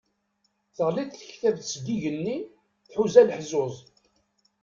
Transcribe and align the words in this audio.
Teɣli-d 0.75 1.11
tektabt 1.19 1.65
seg 1.73 1.85
igenni, 1.95 2.37
tḥuza 2.89 3.21
lehẓuz. 3.27 3.75